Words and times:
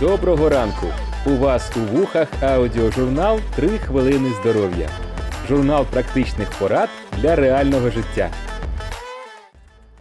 Доброго 0.00 0.50
ранку! 0.50 0.86
У 1.26 1.30
вас 1.30 1.72
у 1.76 1.80
вухах 1.80 2.28
аудіожурнал 2.42 3.40
«3 3.58 3.78
хвилини 3.78 4.30
здоров'я. 4.40 4.90
Журнал 5.48 5.86
практичних 5.90 6.50
порад 6.58 6.88
для 7.20 7.36
реального 7.36 7.90
життя. 7.90 8.30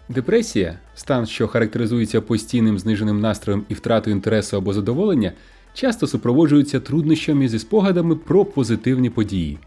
Депресія 0.10 0.79
стан, 0.96 1.26
що 1.26 1.47
характеризується 1.47 2.21
постійним 2.21 2.79
зниженим 2.79 3.20
настроєм 3.20 3.66
і 3.70 3.73
втратою 3.73 4.16
інтересу 4.16 4.58
або 4.58 4.73
задоволення, 4.73 5.31
часто 5.73 6.07
супроводжується 6.07 6.80
труднощами 6.80 7.48
зі 7.48 7.59
спогадами 7.59 8.16
про 8.16 8.46
позитивні 8.46 9.09
події. 9.09 9.57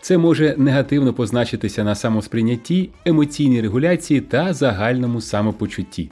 Це 0.00 0.18
може 0.18 0.54
негативно 0.58 1.14
позначитися 1.14 1.84
на 1.84 1.94
самосприйнятті, 1.94 2.90
емоційній 3.04 3.60
регуляції 3.60 4.20
та 4.20 4.52
загальному 4.52 5.20
самопочутті. 5.20 6.10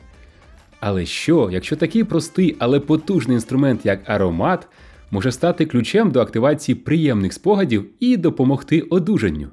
Але 0.85 1.07
що, 1.07 1.49
якщо 1.53 1.77
такий 1.77 2.05
простий, 2.05 2.57
але 2.59 2.81
потужний 2.81 3.35
інструмент, 3.35 3.87
як 3.87 4.11
аромат, 4.11 4.69
може 5.11 5.33
стати 5.33 5.67
ключем 5.67 6.11
до 6.11 6.21
активації 6.21 6.77
приємних 6.77 7.33
спогадів 7.33 7.87
і 8.01 8.17
допомогти 8.17 8.81
одужанню? 8.81 9.49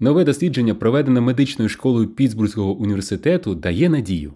Нове 0.00 0.24
дослідження, 0.24 0.74
проведене 0.74 1.20
медичною 1.20 1.68
школою 1.68 2.08
Пітсбурзького 2.08 2.72
університету, 2.72 3.54
дає 3.54 3.88
надію. 3.88 4.32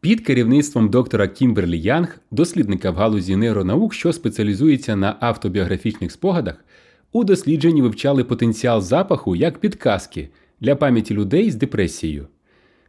Під 0.00 0.20
керівництвом 0.20 0.88
доктора 0.88 1.28
Кімберлі 1.28 1.80
Янг, 1.80 2.20
дослідника 2.30 2.90
в 2.90 2.94
галузі 2.94 3.36
нейронаук, 3.36 3.94
що 3.94 4.12
спеціалізується 4.12 4.96
на 4.96 5.16
автобіографічних 5.20 6.12
спогадах, 6.12 6.64
у 7.12 7.24
дослідженні 7.24 7.82
вивчали 7.82 8.24
потенціал 8.24 8.80
запаху 8.80 9.36
як 9.36 9.58
підказки 9.58 10.28
для 10.60 10.76
пам'яті 10.76 11.14
людей 11.14 11.50
з 11.50 11.54
депресією. 11.54 12.26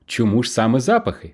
Чому 0.05 0.43
ж 0.43 0.51
саме 0.51 0.79
запахи? 0.79 1.33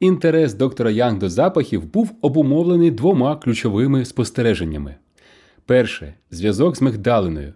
Інтерес 0.00 0.54
доктора 0.54 0.90
Янг 0.90 1.18
до 1.18 1.28
запахів 1.28 1.92
був 1.92 2.14
обумовлений 2.20 2.90
двома 2.90 3.36
ключовими 3.36 4.04
спостереженнями. 4.04 4.94
Перше 5.66 6.14
зв'язок 6.30 6.76
з 6.76 6.82
мигдалиною. 6.82 7.52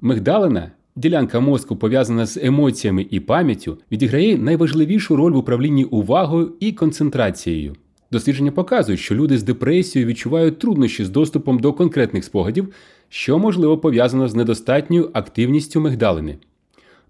Мигдалина, 0.00 0.70
ділянка 0.96 1.40
мозку, 1.40 1.76
пов'язана 1.76 2.26
з 2.26 2.36
емоціями 2.36 3.06
і 3.10 3.20
пам'яттю, 3.20 3.78
відіграє 3.92 4.38
найважливішу 4.38 5.16
роль 5.16 5.32
в 5.32 5.36
управлінні 5.36 5.84
увагою 5.84 6.52
і 6.60 6.72
концентрацією. 6.72 7.76
Дослідження 8.12 8.52
показують, 8.52 9.00
що 9.00 9.14
люди 9.14 9.38
з 9.38 9.42
депресією 9.42 10.08
відчувають 10.08 10.58
труднощі 10.58 11.04
з 11.04 11.10
доступом 11.10 11.58
до 11.58 11.72
конкретних 11.72 12.24
спогадів, 12.24 12.68
що 13.08 13.38
можливо 13.38 13.78
пов'язано 13.78 14.28
з 14.28 14.34
недостатньою 14.34 15.10
активністю 15.12 15.80
мигдалини. 15.80 16.38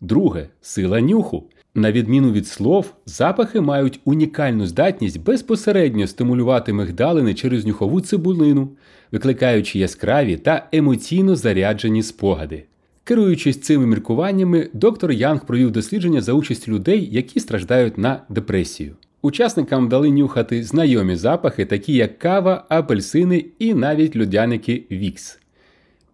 Друге 0.01 0.49
сила 0.61 1.01
нюху. 1.01 1.45
На 1.75 1.93
відміну 1.93 2.33
від 2.33 2.47
слов, 2.47 2.95
запахи 3.07 3.61
мають 3.61 4.01
унікальну 4.05 4.67
здатність 4.67 5.23
безпосередньо 5.23 6.07
стимулювати 6.07 6.73
мигдалини 6.73 7.35
через 7.35 7.67
нюхову 7.67 8.01
цибулину, 8.01 8.69
викликаючи 9.13 9.79
яскраві 9.79 10.37
та 10.37 10.69
емоційно 10.73 11.37
заряджені 11.37 12.03
спогади. 12.03 12.65
Керуючись 13.05 13.61
цими 13.61 13.87
міркуваннями, 13.87 14.71
доктор 14.73 15.13
Янг 15.13 15.47
провів 15.47 15.71
дослідження 15.71 16.21
за 16.21 16.33
участю 16.33 16.73
людей, 16.73 17.09
які 17.13 17.41
страждають 17.41 17.99
на 17.99 18.23
депресію. 18.29 18.97
Учасникам 19.23 19.89
дали 19.89 20.11
нюхати 20.11 20.63
знайомі 20.63 21.17
запахи, 21.17 21.65
такі 21.65 21.93
як 21.93 22.19
кава, 22.19 22.65
апельсини 22.69 23.45
і 23.59 23.75
навіть 23.75 24.17
людяники 24.17 24.85
Вікс. 24.91 25.39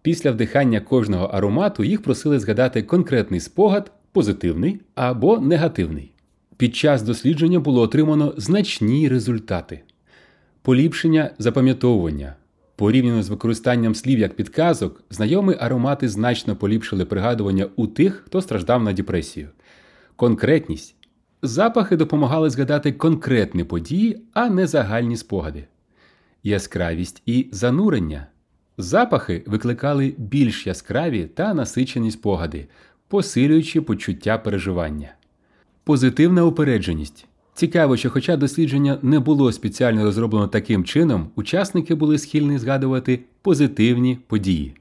Після 0.05 0.31
вдихання 0.31 0.79
кожного 0.79 1.25
аромату 1.25 1.83
їх 1.83 2.03
просили 2.03 2.39
згадати 2.39 2.83
конкретний 2.83 3.39
спогад, 3.39 3.91
позитивний 4.11 4.79
або 4.95 5.39
негативний. 5.39 6.11
Під 6.57 6.75
час 6.75 7.01
дослідження 7.01 7.59
було 7.59 7.81
отримано 7.81 8.33
значні 8.37 9.09
результати: 9.09 9.81
поліпшення 10.61 11.29
запам'ятовування. 11.39 12.35
Порівняно 12.75 13.23
з 13.23 13.29
використанням 13.29 13.95
слів 13.95 14.19
як 14.19 14.35
підказок, 14.35 15.03
знайомі 15.09 15.55
аромати 15.59 16.09
значно 16.09 16.55
поліпшили 16.55 17.05
пригадування 17.05 17.67
у 17.75 17.87
тих, 17.87 18.23
хто 18.25 18.41
страждав 18.41 18.83
на 18.83 18.93
депресію. 18.93 19.49
Конкретність. 20.15 20.95
Запахи 21.41 21.97
допомагали 21.97 22.49
згадати 22.49 22.91
конкретні 22.91 23.63
події, 23.63 24.21
а 24.33 24.49
не 24.49 24.67
загальні 24.67 25.17
спогади. 25.17 25.67
Яскравість 26.43 27.21
і 27.25 27.47
занурення. 27.51 28.27
Запахи 28.77 29.43
викликали 29.45 30.13
більш 30.17 30.67
яскраві 30.67 31.29
та 31.33 31.53
насичені 31.53 32.11
спогади, 32.11 32.67
посилюючи 33.07 33.81
почуття 33.81 34.37
переживання. 34.37 35.13
Позитивна 35.83 36.45
упередженість. 36.45 37.27
Цікаво, 37.53 37.97
що, 37.97 38.09
хоча 38.09 38.37
дослідження 38.37 38.97
не 39.01 39.19
було 39.19 39.51
спеціально 39.51 40.03
розроблено 40.03 40.47
таким 40.47 40.83
чином, 40.83 41.27
учасники 41.35 41.95
були 41.95 42.17
схильні 42.17 42.57
згадувати 42.57 43.19
позитивні 43.41 44.19
події. 44.27 44.75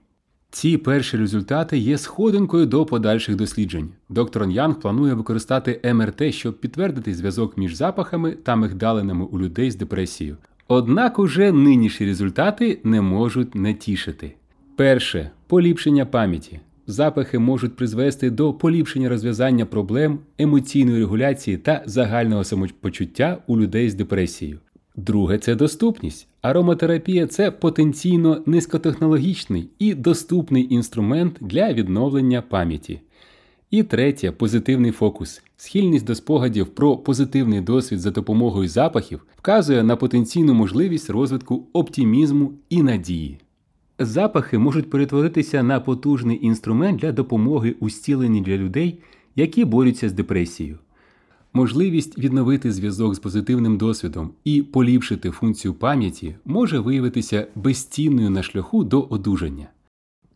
Ці 0.50 0.76
перші 0.76 1.16
результати 1.16 1.78
є 1.78 1.98
сходинкою 1.98 2.66
до 2.66 2.86
подальших 2.86 3.36
досліджень. 3.36 3.88
Доктор 4.08 4.50
Янг 4.50 4.80
планує 4.80 5.14
використати 5.14 5.92
МРТ, 5.94 6.34
щоб 6.34 6.60
підтвердити 6.60 7.14
зв'язок 7.14 7.58
між 7.58 7.74
запахами 7.74 8.32
та 8.32 8.56
мигдалинами 8.56 9.24
у 9.24 9.38
людей 9.38 9.70
з 9.70 9.76
депресією. 9.76 10.36
Однак 10.68 11.18
уже 11.18 11.52
нинішні 11.52 12.06
результати 12.06 12.78
не 12.84 13.00
можуть 13.00 13.54
не 13.54 13.74
тішити. 13.74 14.34
Перше 14.76 15.30
поліпшення 15.46 16.06
пам'яті. 16.06 16.60
Запахи 16.86 17.38
можуть 17.38 17.76
призвести 17.76 18.30
до 18.30 18.52
поліпшення 18.52 19.08
розв'язання 19.08 19.66
проблем, 19.66 20.18
емоційної 20.38 20.98
регуляції 20.98 21.56
та 21.56 21.82
загального 21.86 22.44
самопочуття 22.44 23.38
у 23.46 23.58
людей 23.58 23.90
з 23.90 23.94
депресією. 23.94 24.58
Друге 24.96 25.38
це 25.38 25.54
доступність. 25.54 26.28
Ароматерапія 26.42 27.26
це 27.26 27.50
потенційно 27.50 28.42
низькотехнологічний 28.46 29.68
і 29.78 29.94
доступний 29.94 30.74
інструмент 30.74 31.36
для 31.40 31.72
відновлення 31.72 32.42
пам'яті. 32.42 33.00
І 33.74 33.82
третє 33.82 34.32
позитивний 34.32 34.90
фокус. 34.90 35.42
Схильність 35.56 36.04
до 36.06 36.14
спогадів 36.14 36.66
про 36.66 36.96
позитивний 36.96 37.60
досвід 37.60 38.00
за 38.00 38.10
допомогою 38.10 38.68
запахів 38.68 39.26
вказує 39.36 39.82
на 39.82 39.96
потенційну 39.96 40.54
можливість 40.54 41.10
розвитку 41.10 41.66
оптимізму 41.72 42.52
і 42.68 42.82
надії. 42.82 43.38
Запахи 43.98 44.58
можуть 44.58 44.90
перетворитися 44.90 45.62
на 45.62 45.80
потужний 45.80 46.46
інструмент 46.46 47.00
для 47.00 47.12
допомоги 47.12 47.74
у 47.80 47.90
зціленні 47.90 48.40
для 48.40 48.56
людей, 48.56 48.98
які 49.36 49.64
борються 49.64 50.08
з 50.08 50.12
депресією. 50.12 50.78
Можливість 51.52 52.18
відновити 52.18 52.72
зв'язок 52.72 53.14
з 53.14 53.18
позитивним 53.18 53.78
досвідом 53.78 54.30
і 54.44 54.62
поліпшити 54.62 55.30
функцію 55.30 55.74
пам'яті 55.74 56.36
може 56.44 56.78
виявитися 56.78 57.46
безцінною 57.54 58.30
на 58.30 58.42
шляху 58.42 58.84
до 58.84 59.02
одужання. 59.02 59.68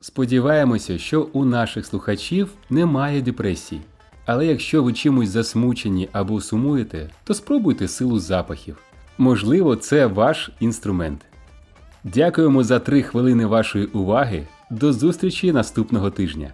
Сподіваємося, 0.01 0.99
що 0.99 1.23
у 1.33 1.45
наших 1.45 1.87
слухачів 1.87 2.51
немає 2.71 3.23
депресії. 3.23 3.81
Але 4.27 4.47
якщо 4.47 4.83
ви 4.83 4.93
чимось 4.93 5.29
засмучені 5.29 6.09
або 6.13 6.41
сумуєте, 6.41 7.11
то 7.25 7.35
спробуйте 7.35 7.89
силу 7.89 8.19
запахів. 8.19 8.77
Можливо, 9.19 9.77
це 9.77 10.07
ваш 10.07 10.51
інструмент. 10.61 11.21
Дякуємо 12.05 12.65
за 12.65 12.79
три 12.79 13.03
хвилини 13.03 13.47
вашої 13.47 13.87
уваги. 13.87 14.47
До 14.71 14.93
зустрічі 14.93 15.53
наступного 15.53 16.11
тижня. 16.11 16.53